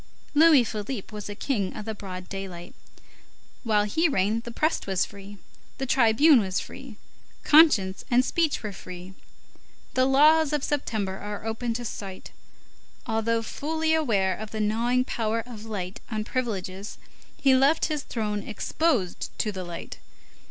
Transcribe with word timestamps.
Louis 0.33 0.63
Philippe 0.63 1.13
was 1.13 1.29
a 1.29 1.35
king 1.35 1.75
of 1.77 1.85
the 1.85 1.93
broad 1.93 2.27
daylight. 2.27 2.73
While 3.63 3.83
he 3.83 4.09
reigned 4.09 4.45
the 4.45 4.51
press 4.51 4.87
was 4.87 5.05
free, 5.05 5.37
the 5.77 5.85
tribune 5.85 6.39
was 6.39 6.59
free, 6.59 6.95
conscience 7.43 8.03
and 8.09 8.25
speech 8.25 8.63
were 8.63 8.71
free. 8.73 9.13
The 9.93 10.05
laws 10.07 10.53
of 10.53 10.63
September 10.63 11.19
are 11.19 11.45
open 11.45 11.75
to 11.75 11.85
sight. 11.85 12.31
Although 13.05 13.43
fully 13.43 13.93
aware 13.93 14.35
of 14.35 14.49
the 14.49 14.59
gnawing 14.59 15.05
power 15.05 15.43
of 15.45 15.65
light 15.65 15.99
on 16.09 16.23
privileges, 16.23 16.97
he 17.37 17.53
left 17.53 17.85
his 17.85 18.01
throne 18.01 18.41
exposed 18.41 19.29
to 19.37 19.51
the 19.51 19.63
light. 19.63 19.99